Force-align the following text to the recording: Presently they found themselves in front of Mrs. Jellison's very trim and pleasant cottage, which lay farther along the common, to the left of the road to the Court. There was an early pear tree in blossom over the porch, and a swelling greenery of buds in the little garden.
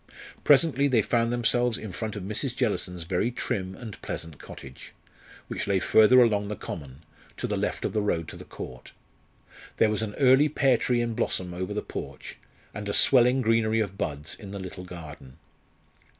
Presently 0.43 0.87
they 0.87 1.03
found 1.03 1.31
themselves 1.31 1.77
in 1.77 1.91
front 1.91 2.15
of 2.15 2.23
Mrs. 2.23 2.55
Jellison's 2.55 3.03
very 3.03 3.29
trim 3.29 3.75
and 3.75 4.01
pleasant 4.01 4.39
cottage, 4.39 4.93
which 5.47 5.67
lay 5.67 5.77
farther 5.79 6.21
along 6.23 6.47
the 6.47 6.55
common, 6.55 7.03
to 7.37 7.45
the 7.45 7.55
left 7.55 7.85
of 7.85 7.93
the 7.93 8.01
road 8.01 8.27
to 8.29 8.35
the 8.35 8.43
Court. 8.43 8.93
There 9.77 9.91
was 9.91 10.01
an 10.01 10.15
early 10.15 10.49
pear 10.49 10.77
tree 10.77 11.01
in 11.01 11.13
blossom 11.13 11.53
over 11.53 11.71
the 11.75 11.83
porch, 11.83 12.37
and 12.73 12.89
a 12.89 12.93
swelling 12.93 13.43
greenery 13.43 13.79
of 13.79 13.95
buds 13.95 14.33
in 14.33 14.49
the 14.49 14.59
little 14.59 14.85
garden. 14.85 15.37